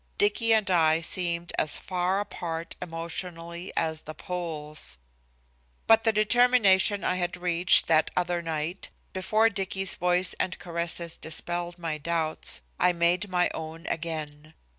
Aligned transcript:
Dicky 0.17 0.51
and 0.51 0.67
I 0.71 1.01
seemed 1.01 1.53
as 1.59 1.77
far 1.77 2.19
apart 2.19 2.75
emotionally 2.81 3.71
as 3.77 4.01
the 4.01 4.15
poles. 4.15 4.97
But 5.85 6.05
the 6.05 6.11
determination 6.11 7.03
I 7.03 7.17
had 7.17 7.37
reached 7.37 7.85
that 7.85 8.09
other 8.17 8.41
night, 8.41 8.89
before 9.13 9.47
Dicky's 9.51 9.93
voice 9.93 10.33
and 10.39 10.57
caresses 10.57 11.15
dispelled 11.17 11.77
my 11.77 11.99
doubts, 11.99 12.63
I 12.79 12.93
made 12.93 13.29
my 13.29 13.51
own 13.53 13.85
again. 13.85 14.55